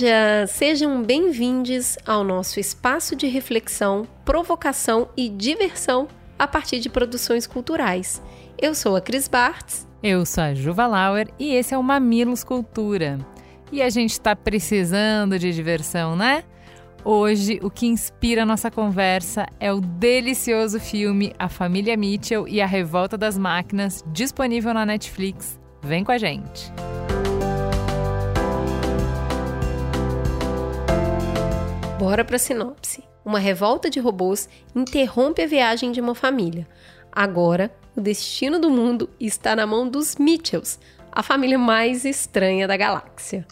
[0.00, 0.46] Mamilândia!
[0.46, 8.22] Sejam bem-vindos ao nosso espaço de reflexão, provocação e diversão a partir de produções culturais.
[8.58, 9.86] Eu sou a Cris Bartz.
[10.02, 13.18] Eu sou a Juva Lauer e esse é o Mamilos Cultura.
[13.70, 16.44] E a gente está precisando de diversão, né?
[17.04, 22.60] Hoje, o que inspira a nossa conversa é o delicioso filme A Família Mitchell e
[22.60, 25.58] a Revolta das Máquinas, disponível na Netflix.
[25.82, 26.72] Vem com a gente!
[32.00, 33.04] Bora para a sinopse.
[33.22, 36.66] Uma revolta de robôs interrompe a viagem de uma família.
[37.12, 40.78] Agora, o destino do mundo está na mão dos Mitchells,
[41.12, 43.46] a família mais estranha da galáxia.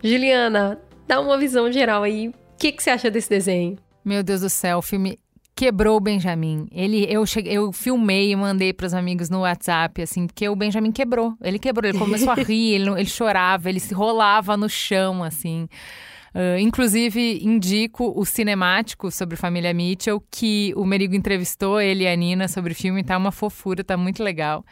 [0.00, 2.28] Juliana, dá uma visão geral aí.
[2.28, 3.76] O que, que você acha desse desenho?
[4.04, 5.18] Meu Deus do céu, o filme
[5.56, 6.68] quebrou o Benjamin.
[6.70, 10.54] Ele, eu, cheguei, eu filmei e mandei para os amigos no WhatsApp, assim, porque o
[10.54, 11.34] Benjamin quebrou.
[11.42, 15.68] Ele quebrou, ele começou a rir, ele, ele chorava, ele se rolava no chão, assim.
[16.34, 22.16] Uh, inclusive, indico o cinemático sobre Família Mitchell, que o Merigo entrevistou ele e a
[22.16, 24.64] Nina sobre o filme, tá uma fofura, tá muito legal.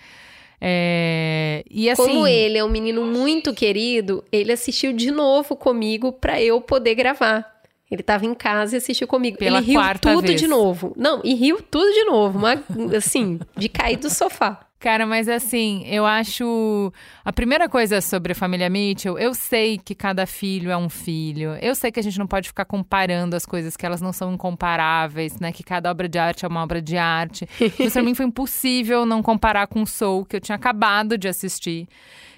[0.61, 1.63] É...
[1.71, 6.41] E assim, Como ele é um menino muito querido, ele assistiu de novo comigo para
[6.41, 7.61] eu poder gravar.
[7.91, 9.37] Ele estava em casa e assistiu comigo.
[9.37, 10.41] Pela ele riu tudo vez.
[10.41, 10.95] de novo.
[10.97, 12.39] Não, e riu tudo de novo.
[12.39, 12.63] Uma,
[12.97, 14.61] assim, de cair do sofá.
[14.81, 16.91] Cara, mas assim, eu acho.
[17.23, 21.51] A primeira coisa sobre a família Mitchell, eu sei que cada filho é um filho.
[21.61, 24.33] Eu sei que a gente não pode ficar comparando as coisas, que elas não são
[24.33, 25.53] incomparáveis, né?
[25.53, 27.47] Que cada obra de arte é uma obra de arte.
[27.79, 31.29] Isso pra mim foi impossível não comparar com o Soul, que eu tinha acabado de
[31.29, 31.87] assistir.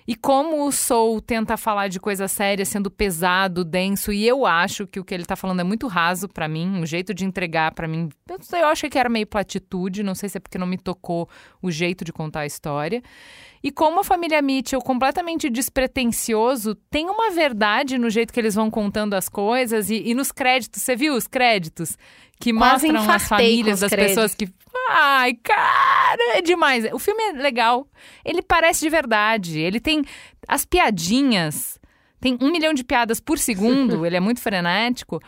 [0.07, 4.87] E como o Soul tenta falar de coisa séria sendo pesado, denso, e eu acho
[4.87, 7.73] que o que ele tá falando é muito raso para mim, o jeito de entregar
[7.73, 8.09] para mim.
[8.29, 11.29] Eu, eu achei que era meio platitude, não sei se é porque não me tocou
[11.61, 13.03] o jeito de contar a história.
[13.63, 18.69] E como a família Mitchell, completamente despretensioso, tem uma verdade no jeito que eles vão
[18.69, 21.97] contando as coisas e, e nos créditos, você viu os créditos?
[22.41, 24.15] Que Quase mostram as famílias das créditos.
[24.15, 24.49] pessoas que.
[24.91, 26.93] Ai, cara, é demais.
[26.93, 27.87] O filme é legal.
[28.25, 29.61] Ele parece de verdade.
[29.61, 30.03] Ele tem
[30.49, 31.79] as piadinhas.
[32.21, 34.05] Tem um milhão de piadas por segundo.
[34.07, 35.21] ele é muito frenético.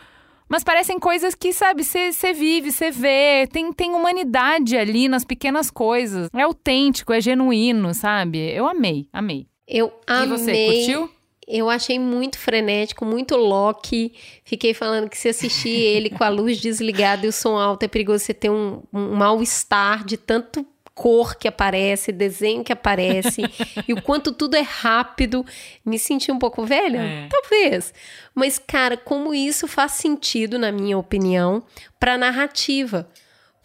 [0.47, 3.47] Mas parecem coisas que, sabe, você vive, você vê.
[3.51, 6.29] Tem, tem humanidade ali nas pequenas coisas.
[6.33, 8.37] É autêntico, é genuíno, sabe?
[8.51, 9.47] Eu amei, amei.
[9.67, 10.25] Eu amei.
[10.25, 11.09] E você, curtiu?
[11.47, 14.13] Eu achei muito frenético, muito Loki.
[14.43, 17.87] Fiquei falando que se assistir ele com a luz desligada e o som alto é
[17.87, 23.41] perigoso você ter um, um mal-estar de tanto cor que aparece, desenho que aparece,
[23.85, 25.45] e o quanto tudo é rápido.
[25.85, 27.01] Me senti um pouco velha?
[27.01, 27.27] É.
[27.29, 27.93] Talvez.
[28.33, 31.61] Mas, cara, como isso faz sentido, na minha opinião,
[31.99, 33.07] para narrativa.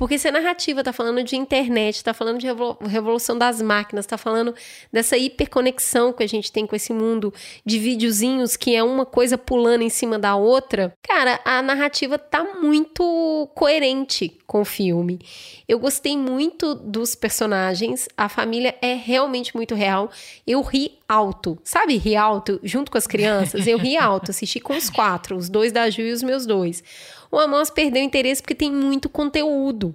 [0.00, 4.06] Porque se a narrativa tá falando de internet, tá falando de revolu revolução das máquinas,
[4.06, 4.54] tá falando
[4.90, 7.34] dessa hiperconexão que a gente tem com esse mundo
[7.66, 12.42] de videozinhos que é uma coisa pulando em cima da outra, cara, a narrativa tá
[12.42, 15.20] muito coerente com o filme.
[15.68, 20.10] Eu gostei muito dos personagens, a família é realmente muito real.
[20.46, 21.98] Eu ri alto, sabe?
[21.98, 23.66] Ri alto junto com as crianças.
[23.66, 26.82] Eu ri alto, assisti com os quatro, os dois da Ju e os meus dois.
[27.30, 29.94] O Amos perdeu interesse porque tem muito conteúdo.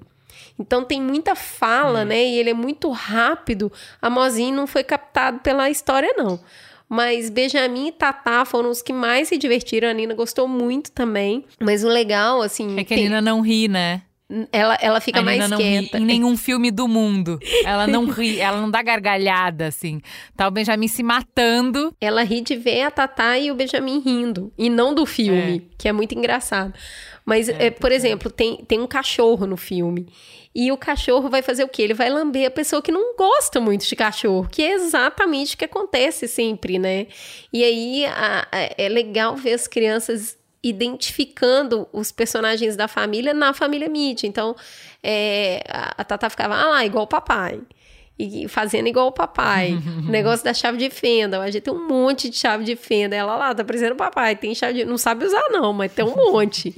[0.57, 2.05] Então tem muita fala, Hum.
[2.05, 2.23] né?
[2.23, 3.71] E ele é muito rápido.
[4.01, 6.39] A Mozinho não foi captado pela história, não.
[6.87, 9.89] Mas Benjamin e Tatá foram os que mais se divertiram.
[9.89, 11.43] A Nina gostou muito também.
[11.59, 12.79] Mas o legal, assim.
[12.79, 14.03] É que a tem- Nina não ri, né?
[14.51, 15.97] Ela, ela fica a mais não ri quieta.
[15.99, 17.37] em nenhum filme do mundo.
[17.63, 20.01] Ela não ri, ela não dá gargalhada, assim.
[20.35, 21.95] Tá o Benjamin se matando.
[22.01, 24.51] Ela ri de ver a Tatá e o Benjamin rindo.
[24.57, 26.73] E não do filme, que é muito engraçado.
[27.23, 30.07] Mas, é, por exemplo, tem, tem um cachorro no filme.
[30.53, 31.81] E o cachorro vai fazer o quê?
[31.81, 35.57] Ele vai lamber a pessoa que não gosta muito de cachorro, que é exatamente o
[35.57, 37.07] que acontece sempre, né?
[37.51, 43.53] E aí a- a- é legal ver as crianças identificando os personagens da família na
[43.53, 44.23] família Mitch.
[44.23, 44.55] Então,
[45.03, 47.61] é, a, a Tata ficava, ah lá, igual o papai.
[48.17, 49.77] E fazendo igual o papai.
[50.07, 51.39] o negócio da chave de fenda.
[51.39, 53.15] A gente tem um monte de chave de fenda.
[53.15, 54.35] Ela lá, tá parecendo o papai.
[54.35, 54.85] Tem chave de...
[54.85, 56.73] Não sabe usar não, mas tem um monte.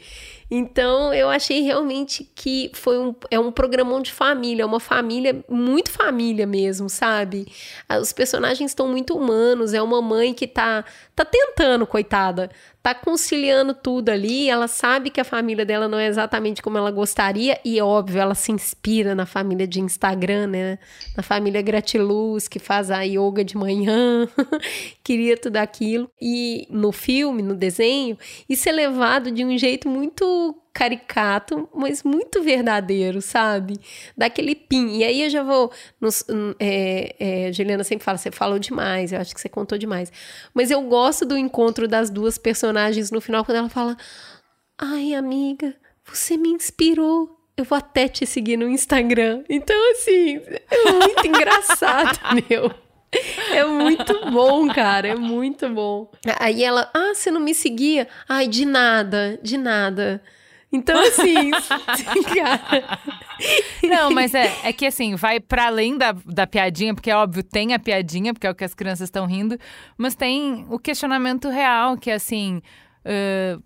[0.49, 5.43] Então, eu achei realmente que foi um, é um programão de família, é uma família,
[5.49, 7.47] muito família mesmo, sabe?
[7.87, 12.49] Ah, Os personagens estão muito humanos, é uma mãe que tá, tá tentando, coitada,
[12.87, 16.89] tá conciliando tudo ali, ela sabe que a família dela não é exatamente como ela
[16.89, 20.79] gostaria, e óbvio, ela se inspira na família de Instagram, né?
[21.13, 24.25] Na família Gratiluz, que faz a yoga de manhã,
[25.03, 26.09] queria tudo aquilo.
[26.21, 28.17] E no filme, no desenho,
[28.47, 33.79] isso é levado de um jeito muito caricato, mas muito verdadeiro, sabe?
[34.15, 34.99] Daquele pin.
[34.99, 35.71] E aí eu já vou.
[35.99, 36.23] Nos,
[36.59, 40.11] é, é, Juliana sempre fala: você falou demais, eu acho que você contou demais.
[40.53, 43.97] Mas eu gosto do encontro das duas personagens no final, quando ela fala:
[44.77, 45.75] Ai, amiga,
[46.05, 47.35] você me inspirou.
[47.57, 49.43] Eu vou até te seguir no Instagram.
[49.49, 50.39] Então, assim,
[50.69, 52.71] é muito engraçado, meu.
[53.51, 55.07] É muito bom, cara.
[55.07, 56.11] É muito bom.
[56.39, 58.07] Aí ela, ah, você não me seguia?
[58.29, 60.21] Ai, de nada, de nada.
[60.71, 61.51] Então, assim.
[63.87, 67.43] Não, mas é, é que assim, vai para além da, da piadinha, porque é óbvio,
[67.43, 69.57] tem a piadinha, porque é o que as crianças estão rindo,
[69.97, 72.61] mas tem o questionamento real, que assim.
[73.05, 73.63] Uh,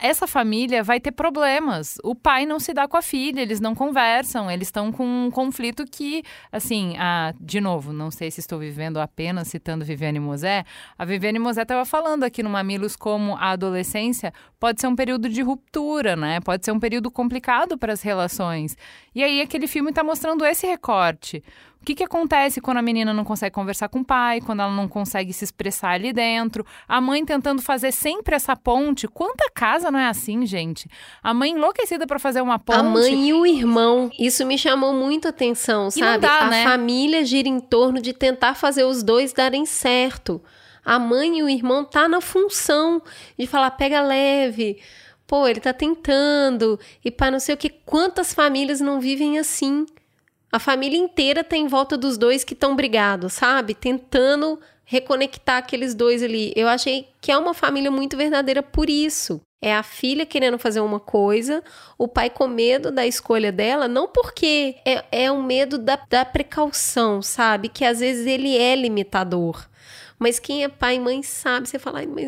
[0.00, 1.98] essa família vai ter problemas.
[2.02, 5.30] O pai não se dá com a filha, eles não conversam, eles estão com um
[5.30, 10.64] conflito que, assim, a, de novo, não sei se estou vivendo apenas citando Viviane Mosé.
[10.98, 15.28] A Viviane Mosé estava falando aqui no Mamilos como a adolescência pode ser um período
[15.28, 16.40] de ruptura, né?
[16.40, 18.76] Pode ser um período complicado para as relações.
[19.14, 21.42] E aí aquele filme está mostrando esse recorte.
[21.88, 24.70] O que, que acontece quando a menina não consegue conversar com o pai, quando ela
[24.70, 26.62] não consegue se expressar ali dentro?
[26.86, 29.08] A mãe tentando fazer sempre essa ponte.
[29.08, 30.86] Quanta casa não é assim, gente?
[31.22, 32.78] A mãe enlouquecida para fazer uma ponte.
[32.78, 34.10] A mãe e o irmão.
[34.18, 36.18] Isso me chamou muito atenção, sabe?
[36.18, 36.62] Dá, a né?
[36.62, 40.42] família gira em torno de tentar fazer os dois darem certo.
[40.84, 43.00] A mãe e o irmão tá na função
[43.38, 44.78] de falar pega leve.
[45.26, 47.70] Pô, ele tá tentando e para não sei o que.
[47.70, 49.86] Quantas famílias não vivem assim?
[50.50, 53.74] A família inteira tá em volta dos dois que estão brigados, sabe?
[53.74, 56.52] Tentando reconectar aqueles dois ali.
[56.56, 59.40] Eu achei que é uma família muito verdadeira por isso.
[59.60, 61.62] É a filha querendo fazer uma coisa,
[61.98, 67.20] o pai com medo da escolha dela, não porque é, é medo da, da precaução,
[67.20, 67.68] sabe?
[67.68, 69.68] Que às vezes ele é limitador.
[70.18, 72.26] Mas quem é pai e mãe sabe, você fala, mas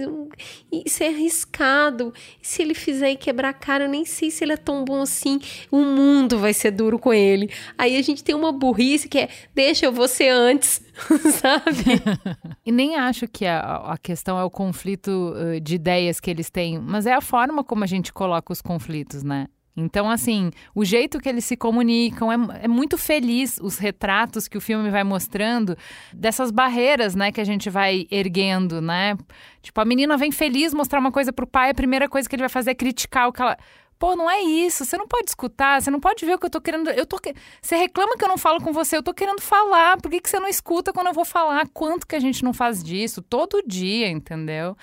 [0.71, 2.15] isso é arriscado.
[2.41, 5.03] Se ele fizer e quebrar a cara, eu nem sei se ele é tão bom
[5.03, 5.41] assim.
[5.71, 7.51] O mundo vai ser duro com ele.
[7.77, 10.81] Aí a gente tem uma burrice que é, deixa eu você antes,
[11.41, 12.01] sabe?
[12.65, 16.79] e nem acho que a, a questão é o conflito de ideias que eles têm,
[16.79, 19.47] mas é a forma como a gente coloca os conflitos, né?
[19.77, 24.59] Então, assim, o jeito que eles se comunicam é, é, muito feliz os retratos que
[24.59, 25.77] o filme vai mostrando
[26.13, 29.17] dessas barreiras, né, que a gente vai erguendo, né?
[29.63, 32.43] Tipo, a menina vem feliz mostrar uma coisa pro pai, a primeira coisa que ele
[32.43, 33.57] vai fazer é criticar o que ela.
[34.01, 34.83] Pô, não é isso.
[34.87, 36.89] Você não pode escutar, você não pode ver o que eu tô querendo.
[36.89, 37.21] Eu tô
[37.61, 39.99] Você reclama que eu não falo com você, eu tô querendo falar.
[40.01, 41.69] Por que, que você não escuta quando eu vou falar?
[41.69, 43.21] Quanto que a gente não faz disso?
[43.21, 44.75] Todo dia, entendeu?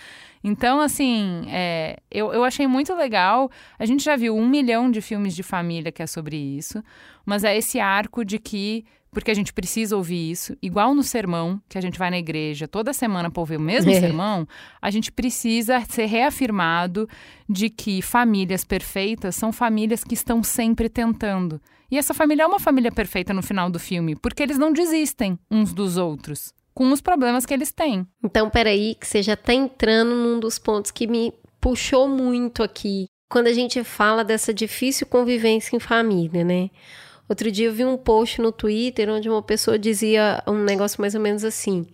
[0.43, 3.49] Então, assim, é, eu, eu achei muito legal.
[3.77, 6.83] A gente já viu um milhão de filmes de família que é sobre isso,
[7.25, 10.55] mas é esse arco de que porque a gente precisa ouvir isso.
[10.61, 13.91] Igual no sermão, que a gente vai na igreja toda semana para ouvir o mesmo
[13.91, 13.97] é.
[13.99, 14.47] sermão,
[14.81, 17.09] a gente precisa ser reafirmado
[17.49, 21.59] de que famílias perfeitas são famílias que estão sempre tentando.
[21.89, 25.39] E essa família é uma família perfeita no final do filme, porque eles não desistem
[25.49, 28.05] uns dos outros com os problemas que eles têm.
[28.23, 33.07] Então, peraí, que você já está entrando num dos pontos que me puxou muito aqui.
[33.27, 36.69] Quando a gente fala dessa difícil convivência em família, né?
[37.27, 41.15] Outro dia eu vi um post no Twitter onde uma pessoa dizia um negócio mais
[41.15, 41.87] ou menos assim: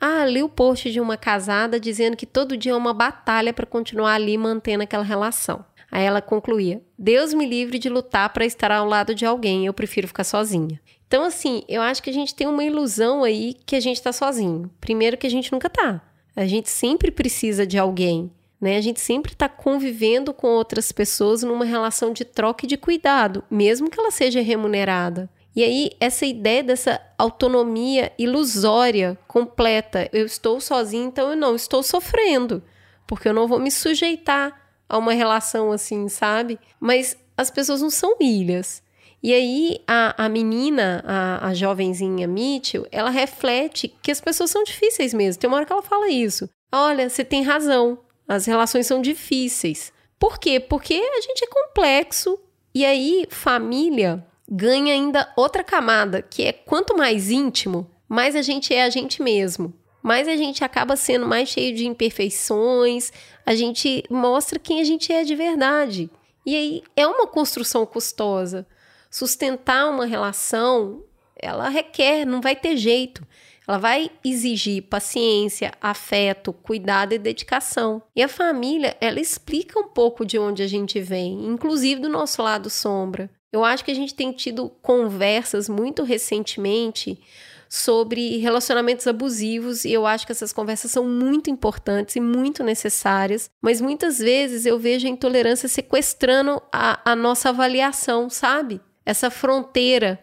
[0.00, 3.66] Ah, li o post de uma casada dizendo que todo dia é uma batalha para
[3.66, 5.64] continuar ali mantendo aquela relação.
[5.90, 9.74] Aí ela concluía: Deus me livre de lutar para estar ao lado de alguém, eu
[9.74, 10.80] prefiro ficar sozinha.
[11.06, 14.12] Então, assim, eu acho que a gente tem uma ilusão aí que a gente tá
[14.12, 14.70] sozinho.
[14.78, 16.02] Primeiro que a gente nunca tá.
[16.36, 18.76] A gente sempre precisa de alguém né?
[18.76, 23.44] A gente sempre está convivendo com outras pessoas numa relação de troca e de cuidado,
[23.50, 25.30] mesmo que ela seja remunerada.
[25.58, 31.82] E aí, essa ideia dessa autonomia ilusória, completa, eu estou sozinha, então eu não estou
[31.82, 32.62] sofrendo,
[33.08, 36.60] porque eu não vou me sujeitar a uma relação assim, sabe?
[36.78, 38.84] Mas as pessoas não são ilhas.
[39.20, 44.62] E aí, a, a menina, a, a jovenzinha Mitchell, ela reflete que as pessoas são
[44.62, 45.40] difíceis mesmo.
[45.40, 46.48] Tem uma hora que ela fala isso.
[46.70, 47.98] Olha, você tem razão.
[48.28, 49.92] As relações são difíceis.
[50.20, 50.60] Por quê?
[50.60, 52.38] Porque a gente é complexo
[52.72, 58.72] e aí família ganha ainda outra camada, que é quanto mais íntimo, mais a gente
[58.72, 59.74] é a gente mesmo.
[60.02, 63.12] Mais a gente acaba sendo mais cheio de imperfeições,
[63.44, 66.08] a gente mostra quem a gente é de verdade.
[66.46, 68.66] E aí é uma construção custosa.
[69.10, 71.04] Sustentar uma relação,
[71.36, 73.26] ela requer, não vai ter jeito.
[73.66, 78.02] ela vai exigir paciência, afeto, cuidado e dedicação.
[78.16, 82.42] E a família, ela explica um pouco de onde a gente vem, inclusive do nosso
[82.42, 83.28] lado sombra.
[83.52, 87.20] Eu acho que a gente tem tido conversas muito recentemente
[87.68, 93.50] sobre relacionamentos abusivos e eu acho que essas conversas são muito importantes e muito necessárias,
[93.60, 98.80] mas muitas vezes eu vejo a intolerância sequestrando a, a nossa avaliação, sabe?
[99.04, 100.18] Essa fronteira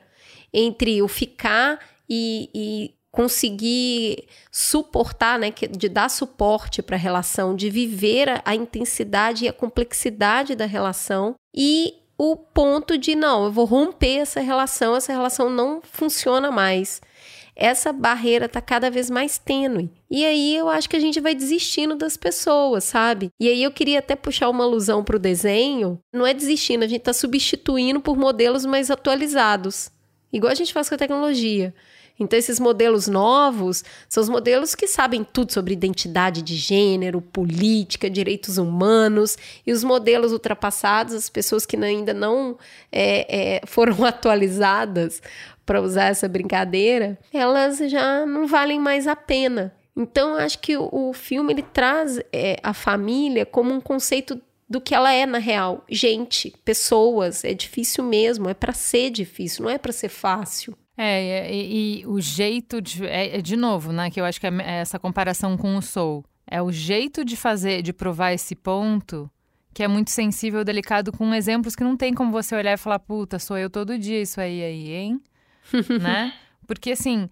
[0.51, 1.79] entre o ficar
[2.09, 8.55] e, e conseguir suportar, né, de dar suporte para a relação, de viver a, a,
[8.55, 14.39] intensidade e a complexidade da relação e o ponto de não, eu vou romper essa
[14.39, 17.01] relação, essa relação não funciona mais
[17.55, 19.89] essa barreira tá cada vez mais tênue.
[20.11, 23.29] E aí eu acho que a gente vai desistindo das pessoas, sabe?
[23.39, 25.99] E aí eu queria até puxar uma alusão pro desenho.
[26.13, 29.89] Não é desistindo, a gente tá substituindo por modelos mais atualizados.
[30.33, 31.73] Igual a gente faz com a tecnologia.
[32.19, 38.09] Então, esses modelos novos são os modelos que sabem tudo sobre identidade de gênero, política,
[38.09, 42.57] direitos humanos, e os modelos ultrapassados, as pessoas que ainda não
[42.91, 45.21] é, é, foram atualizadas
[45.65, 49.73] para usar essa brincadeira, elas já não valem mais a pena.
[49.95, 54.81] Então, acho que o, o filme ele traz é, a família como um conceito do
[54.81, 55.83] que ela é na real.
[55.89, 60.75] Gente, pessoas, é difícil mesmo, é para ser difícil, não é para ser fácil.
[60.97, 63.05] É, e, e o jeito de.
[63.05, 64.09] É, é, de novo, né?
[64.09, 66.23] Que eu acho que é, é essa comparação com o Soul.
[66.47, 69.29] É o jeito de fazer, de provar esse ponto
[69.73, 72.97] que é muito sensível, delicado, com exemplos que não tem como você olhar e falar,
[72.97, 75.21] puta, sou eu todo dia isso aí, aí, hein?
[76.01, 76.33] né?
[76.65, 77.29] Porque assim,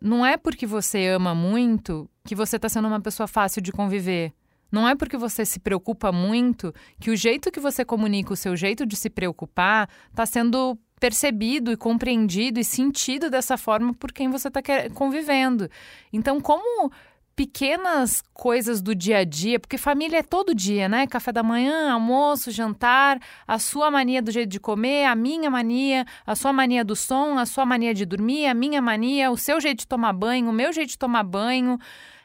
[0.00, 4.32] não é porque você ama muito que você está sendo uma pessoa fácil de conviver.
[4.72, 8.56] Não é porque você se preocupa muito que o jeito que você comunica, o seu
[8.56, 14.30] jeito de se preocupar, está sendo percebido e compreendido e sentido dessa forma por quem
[14.30, 14.60] você está
[14.94, 15.68] convivendo.
[16.12, 16.90] Então, como
[17.36, 21.06] pequenas coisas do dia a dia, porque família é todo dia, né?
[21.06, 26.06] Café da manhã, almoço, jantar, a sua mania do jeito de comer, a minha mania,
[26.26, 29.60] a sua mania do som, a sua mania de dormir, a minha mania, o seu
[29.60, 31.78] jeito de tomar banho, o meu jeito de tomar banho,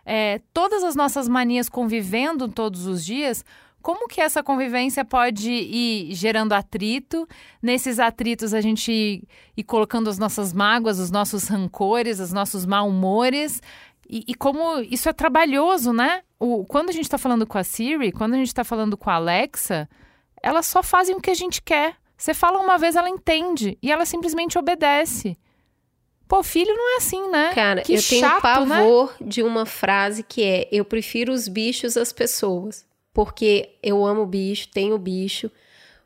[0.06, 3.44] é, todas as nossas manias convivendo todos os dias.
[3.82, 7.28] Como que essa convivência pode ir gerando atrito?
[7.62, 13.62] Nesses atritos a gente ir colocando as nossas mágoas, os nossos rancores, os nossos mal-humores
[14.12, 16.22] e, e, como isso é trabalhoso, né?
[16.38, 19.10] O, quando a gente está falando com a Siri, quando a gente está falando com
[19.10, 19.88] a Alexa,
[20.44, 21.96] elas só fazem o que a gente quer.
[22.18, 25.38] Você fala uma vez, ela entende e ela simplesmente obedece.
[26.28, 27.54] Pô, filho não é assim, né?
[27.54, 28.80] Cara, que eu chato, tenho né?
[28.80, 29.28] pavor né?
[29.28, 32.86] de uma frase que é: eu prefiro os bichos às pessoas.
[33.14, 35.52] Porque eu amo bicho, tenho bicho,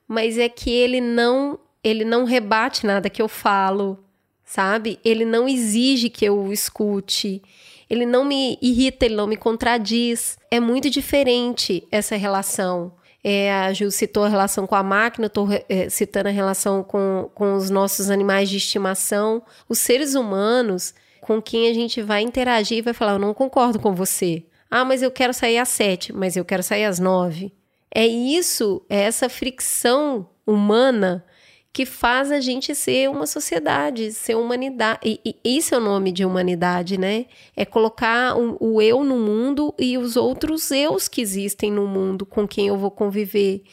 [0.07, 4.03] mas é que ele não, ele não rebate nada que eu falo,
[4.43, 4.99] sabe?
[5.03, 7.41] Ele não exige que eu escute
[7.89, 10.37] ele não me irrita, ele não me contradiz.
[10.49, 12.93] É muito diferente essa relação.
[13.23, 17.29] É, a Ju citou a relação com a máquina, estou é, citando a relação com,
[17.33, 19.41] com os nossos animais de estimação.
[19.67, 23.79] Os seres humanos com quem a gente vai interagir e vai falar: Eu não concordo
[23.79, 24.43] com você.
[24.77, 27.53] Ah, mas eu quero sair às sete, mas eu quero sair às nove.
[27.89, 31.25] É isso, é essa fricção humana
[31.71, 34.99] que faz a gente ser uma sociedade, ser humanidade.
[35.01, 37.27] E, e isso é o nome de humanidade, né?
[37.55, 42.25] É colocar o, o eu no mundo e os outros eus que existem no mundo
[42.25, 43.63] com quem eu vou conviver.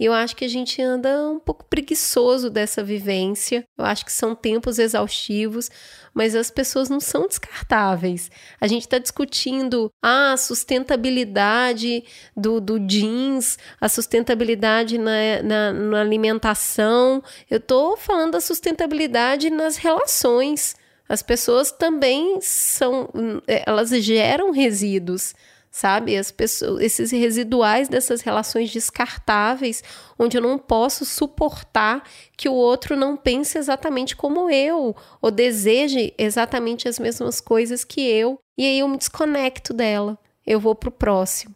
[0.00, 3.66] Eu acho que a gente anda um pouco preguiçoso dessa vivência.
[3.76, 5.70] Eu acho que são tempos exaustivos,
[6.14, 8.30] mas as pessoas não são descartáveis.
[8.58, 12.02] A gente está discutindo ah, a sustentabilidade
[12.34, 17.22] do, do jeans, a sustentabilidade na, na, na alimentação.
[17.50, 20.74] Eu estou falando da sustentabilidade nas relações.
[21.06, 23.10] As pessoas também são,
[23.46, 25.34] elas geram resíduos
[25.70, 26.16] sabe?
[26.16, 29.82] As pessoas, esses residuais dessas relações descartáveis,
[30.18, 32.02] onde eu não posso suportar
[32.36, 38.00] que o outro não pense exatamente como eu, ou deseje exatamente as mesmas coisas que
[38.00, 40.18] eu, e aí eu me desconecto dela.
[40.46, 41.54] Eu vou pro próximo.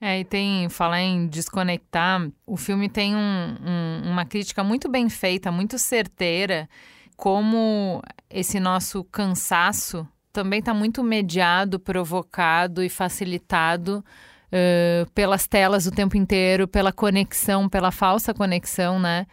[0.00, 5.08] É, e tem, falar em desconectar, o filme tem um, um, uma crítica muito bem
[5.08, 6.68] feita, muito certeira,
[7.16, 14.04] como esse nosso cansaço também está muito mediado, provocado e facilitado
[14.52, 19.26] uh, pelas telas o tempo inteiro, pela conexão, pela falsa conexão, né?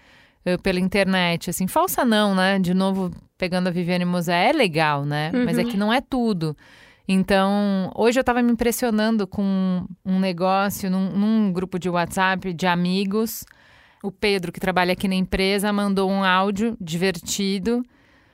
[0.45, 1.49] Uh, pela internet.
[1.49, 2.57] Assim, falsa não, né?
[2.57, 5.31] De novo, pegando a Viviane Mosé, é legal, né?
[5.33, 5.43] Uhum.
[5.43, 6.55] Mas é que não é tudo.
[7.05, 12.65] Então, hoje eu estava me impressionando com um negócio num, num grupo de WhatsApp de
[12.65, 13.43] amigos
[14.03, 17.81] o Pedro, que trabalha aqui na empresa, mandou um áudio divertido.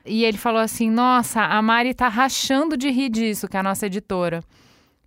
[0.05, 3.63] E ele falou assim: Nossa, a Mari tá rachando de rir disso, que é a
[3.63, 4.43] nossa editora.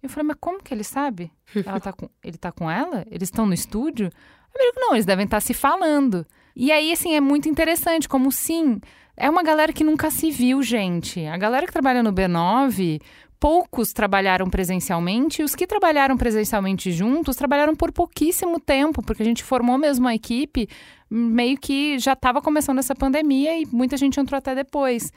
[0.02, 1.30] Eu falei, mas como que ele sabe?
[1.64, 3.06] Ela tá com, ele tá com ela?
[3.08, 4.10] Eles estão no estúdio?
[4.52, 6.26] Falei, não, eles devem estar tá se falando.
[6.56, 8.80] E aí, assim, é muito interessante, como sim,
[9.16, 11.24] é uma galera que nunca se viu, gente.
[11.26, 13.00] A galera que trabalha no B9,
[13.42, 19.26] poucos trabalharam presencialmente, e os que trabalharam presencialmente juntos trabalharam por pouquíssimo tempo, porque a
[19.26, 20.68] gente formou mesmo a equipe
[21.10, 25.12] meio que já estava começando essa pandemia e muita gente entrou até depois.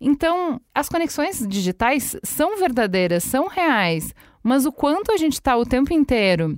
[0.00, 5.66] Então, as conexões digitais são verdadeiras, são reais, mas o quanto a gente está o
[5.66, 6.56] tempo inteiro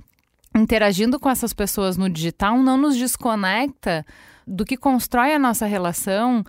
[0.55, 4.05] interagindo com essas pessoas no digital não nos desconecta
[4.45, 6.45] do que constrói a nossa relação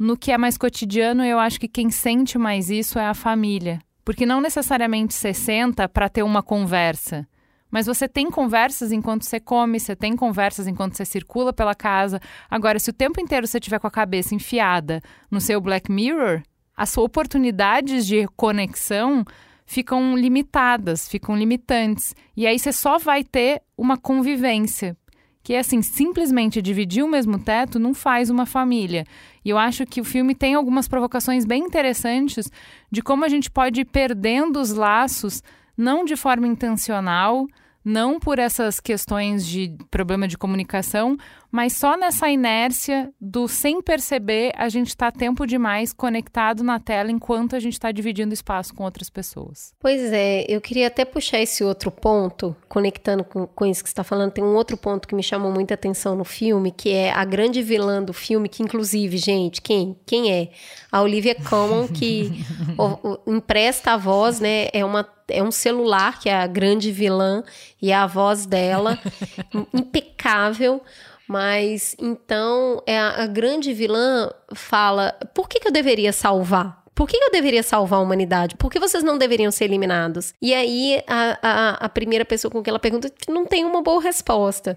[0.00, 1.22] no que é mais cotidiano.
[1.22, 5.86] Eu acho que quem sente mais isso é a família, porque não necessariamente você senta
[5.86, 7.28] para ter uma conversa.
[7.70, 12.18] Mas você tem conversas enquanto você come, você tem conversas enquanto você circula pela casa.
[12.50, 16.42] Agora, se o tempo inteiro você tiver com a cabeça enfiada no seu Black Mirror,
[16.76, 19.24] as oportunidades de conexão
[19.64, 22.12] ficam limitadas, ficam limitantes.
[22.36, 24.96] E aí você só vai ter uma convivência.
[25.42, 29.04] Que é assim, simplesmente dividir o mesmo teto não faz uma família.
[29.44, 32.50] E eu acho que o filme tem algumas provocações bem interessantes
[32.90, 35.42] de como a gente pode ir perdendo os laços
[35.76, 37.46] não de forma intencional,
[37.84, 41.16] não por essas questões de problema de comunicação,
[41.50, 47.10] mas só nessa inércia do sem perceber a gente está tempo demais conectado na tela
[47.10, 49.74] enquanto a gente está dividindo espaço com outras pessoas.
[49.80, 53.92] Pois é, eu queria até puxar esse outro ponto, conectando com, com isso que você
[53.92, 54.30] está falando.
[54.30, 57.62] Tem um outro ponto que me chamou muita atenção no filme, que é a grande
[57.62, 59.96] vilã do filme, que inclusive, gente, quem?
[60.06, 60.50] Quem é?
[60.90, 62.44] A Olivia Colman, que
[62.76, 64.68] o, o, empresta a voz, né?
[64.72, 67.44] É uma é um celular que é a grande vilã
[67.80, 68.98] e é a voz dela
[69.72, 70.82] impecável.
[71.28, 76.80] Mas então é a, a, grande vilã fala: por que, que eu deveria salvar?
[76.92, 78.56] Por que eu deveria salvar a humanidade?
[78.56, 80.34] Por que vocês não deveriam ser eliminados?
[80.42, 84.02] E aí a, a, a primeira pessoa com que ela pergunta não tem uma boa
[84.02, 84.76] resposta.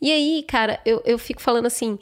[0.00, 1.98] E aí, cara, eu, eu fico falando assim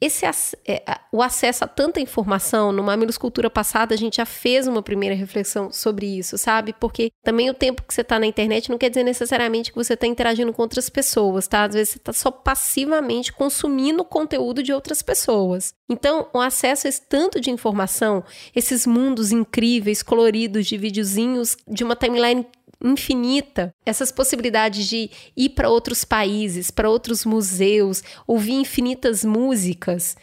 [0.00, 0.24] esse
[0.66, 4.82] é, o acesso a tanta informação, no Mamilos Cultura passada, a gente já fez uma
[4.82, 6.72] primeira reflexão sobre isso, sabe?
[6.78, 9.94] Porque também o tempo que você está na internet não quer dizer necessariamente que você
[9.94, 11.64] está interagindo com outras pessoas, tá?
[11.64, 15.74] Às vezes você está só passivamente consumindo conteúdo de outras pessoas.
[15.88, 18.22] Então, o acesso a esse tanto de informação,
[18.54, 22.46] esses mundos incríveis, coloridos, de videozinhos, de uma timeline
[22.82, 23.74] infinita.
[23.84, 30.16] Essas possibilidades de ir para outros países, para outros museus, ouvir infinitas músicas,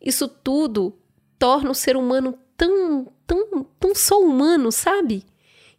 [0.00, 0.98] isso tudo
[1.38, 5.24] torna o ser humano tão, tão, tão só humano, sabe?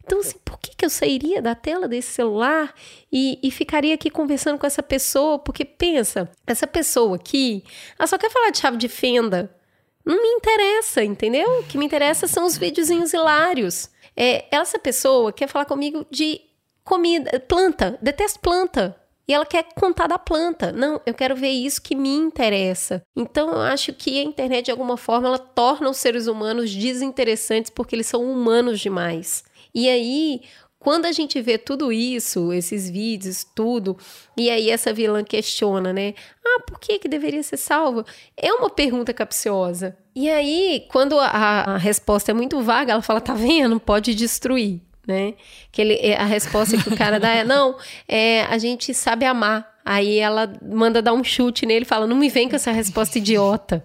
[0.04, 2.74] Então, assim, por que, que eu sairia da tela desse celular
[3.12, 5.38] e, e, ficaria aqui conversando com essa pessoa?
[5.38, 7.64] Porque pensa, essa pessoa aqui,
[7.98, 9.56] ela só quer falar de chave de fenda.
[10.04, 11.60] Não me interessa, entendeu?
[11.60, 13.90] O que me interessa são os videozinhos hilários.
[14.24, 16.40] É, essa pessoa quer falar comigo de
[16.84, 18.96] comida, planta, detesto planta.
[19.28, 20.72] E ela quer contar da planta.
[20.72, 23.02] Não, eu quero ver isso que me interessa.
[23.16, 27.72] Então eu acho que a internet, de alguma forma, ela torna os seres humanos desinteressantes
[27.72, 29.44] porque eles são humanos demais.
[29.74, 30.42] E aí,
[30.78, 33.98] quando a gente vê tudo isso, esses vídeos, tudo,
[34.38, 36.14] e aí essa vilã questiona, né?
[36.46, 38.06] Ah, por que que deveria ser salvo?
[38.38, 39.98] É uma pergunta capciosa.
[40.16, 43.80] E aí, quando a, a resposta é muito vaga, ela fala: tá vendo?
[43.80, 44.82] Pode destruir.
[45.08, 45.34] Né?
[45.72, 49.26] Que ele, é, a resposta que o cara dá é: não, é, a gente sabe
[49.26, 49.70] amar.
[49.84, 53.18] Aí ela manda dar um chute nele e fala: não me vem com essa resposta
[53.18, 53.84] idiota.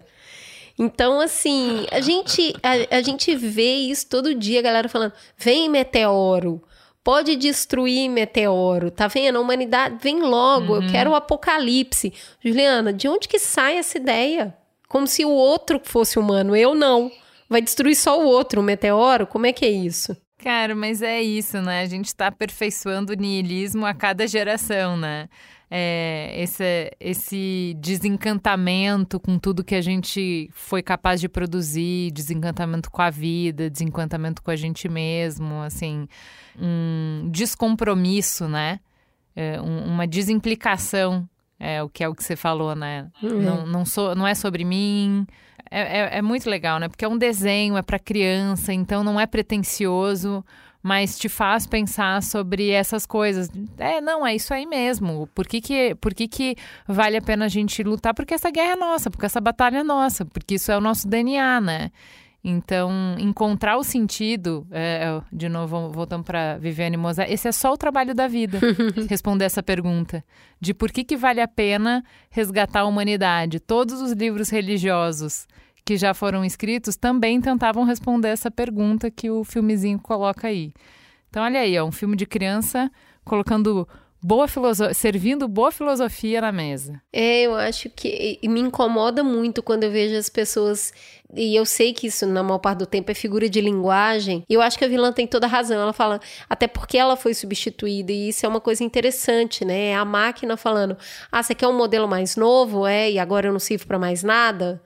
[0.78, 5.70] Então, assim, a gente, a, a gente vê isso todo dia, a galera falando: vem
[5.70, 6.62] meteoro,
[7.02, 9.38] pode destruir meteoro, tá vendo?
[9.38, 10.82] A humanidade vem logo, uhum.
[10.82, 12.12] eu quero o apocalipse.
[12.44, 14.54] Juliana, de onde que sai essa ideia?
[14.88, 17.10] Como se o outro fosse humano, eu não.
[17.48, 19.26] Vai destruir só o outro, o meteoro?
[19.26, 20.16] Como é que é isso?
[20.38, 21.80] Cara, mas é isso, né?
[21.80, 25.28] A gente está aperfeiçoando o niilismo a cada geração, né?
[25.68, 33.02] É, esse, esse desencantamento com tudo que a gente foi capaz de produzir, desencantamento com
[33.02, 36.06] a vida, desencantamento com a gente mesmo, assim,
[36.56, 38.78] um descompromisso, né?
[39.34, 43.08] É, um, uma desimplicação é o que é o que você falou, né?
[43.22, 43.42] Uhum.
[43.42, 45.26] Não, não, sou, não é sobre mim.
[45.70, 46.88] É, é, é muito legal, né?
[46.88, 50.44] Porque é um desenho, é para criança, então não é pretencioso,
[50.82, 53.50] mas te faz pensar sobre essas coisas.
[53.78, 55.28] É, não, é isso aí mesmo.
[55.34, 58.14] Por que, que, por que, que vale a pena a gente lutar?
[58.14, 61.08] Porque essa guerra é nossa, porque essa batalha é nossa, porque isso é o nosso
[61.08, 61.90] DNA, né?
[62.48, 67.72] Então, encontrar o sentido, é, é de novo, voltando para Viviane Mozart, esse é só
[67.72, 68.60] o trabalho da vida,
[69.10, 70.24] responder essa pergunta.
[70.60, 73.58] De por que, que vale a pena resgatar a humanidade.
[73.58, 75.48] Todos os livros religiosos
[75.84, 80.72] que já foram escritos também tentavam responder essa pergunta que o filmezinho coloca aí.
[81.28, 82.88] Então, olha aí, ó, um filme de criança
[83.24, 83.88] colocando
[84.26, 87.00] boa filosofia, servindo boa filosofia na mesa.
[87.12, 90.92] É, eu acho que me incomoda muito quando eu vejo as pessoas
[91.32, 94.42] e eu sei que isso na maior parte do tempo é figura de linguagem.
[94.48, 95.80] E eu acho que a vilã tem toda a razão.
[95.80, 99.90] Ela fala até porque ela foi substituída e isso é uma coisa interessante, né?
[99.90, 100.96] É a máquina falando:
[101.30, 103.08] "Ah, você quer um modelo mais novo, é?
[103.08, 104.82] E agora eu não sirvo para mais nada?"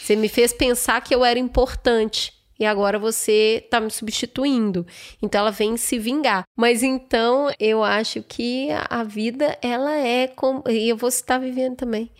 [0.00, 4.86] Você me fez pensar que eu era importante e agora você tá me substituindo.
[5.22, 6.44] Então ela vem se vingar.
[6.56, 11.76] Mas então eu acho que a vida ela é como e eu vou estar vivendo
[11.76, 12.10] também.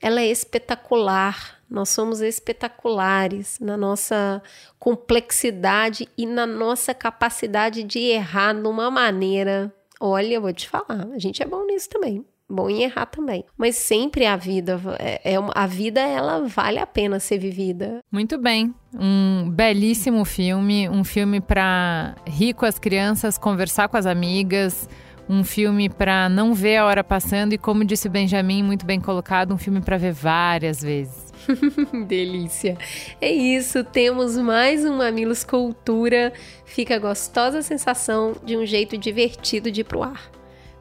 [0.00, 1.56] Ela é espetacular.
[1.68, 4.42] Nós somos espetaculares na nossa
[4.78, 9.74] complexidade e na nossa capacidade de errar numa maneira.
[9.98, 13.44] Olha, eu vou te falar, a gente é bom nisso também bom em errar também.
[13.56, 18.00] Mas sempre a vida é, é a vida ela vale a pena ser vivida.
[18.10, 18.74] Muito bem.
[18.94, 24.88] Um belíssimo filme, um filme para rir com as crianças, conversar com as amigas,
[25.28, 29.52] um filme para não ver a hora passando e como disse Benjamin, muito bem colocado,
[29.52, 31.26] um filme para ver várias vezes.
[32.06, 32.76] Delícia.
[33.20, 36.32] É isso, temos mais um Mamilos Cultura.
[36.64, 40.30] Fica a gostosa sensação de um jeito divertido de ir pro ar.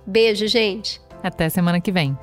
[0.06, 1.05] Beijo, gente.
[1.26, 2.16] Até semana que vem.